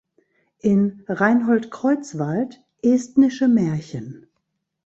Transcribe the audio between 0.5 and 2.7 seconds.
In: Reinhold Kreutzwald: